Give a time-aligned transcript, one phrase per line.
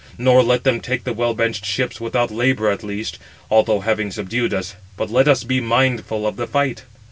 [0.17, 3.19] Nor let them take the well benched ships without labour at least,
[3.51, 6.85] although having subdued us, but let us be mindful of the fight."